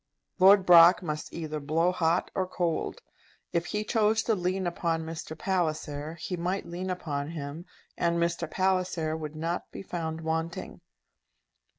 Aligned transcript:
Lord 0.39 0.65
Brock 0.65 1.03
must 1.03 1.31
either 1.31 1.59
blow 1.59 1.91
hot 1.91 2.31
or 2.33 2.47
cold. 2.47 3.03
If 3.53 3.67
he 3.67 3.83
chose 3.83 4.23
to 4.23 4.33
lean 4.33 4.65
upon 4.65 5.03
Mr. 5.03 5.37
Palliser, 5.37 6.15
he 6.15 6.35
might 6.35 6.65
lean 6.65 6.89
upon 6.89 7.27
him, 7.29 7.65
and 7.99 8.17
Mr. 8.17 8.49
Palliser 8.49 9.15
would 9.15 9.35
not 9.35 9.69
be 9.69 9.83
found 9.83 10.21
wanting. 10.21 10.81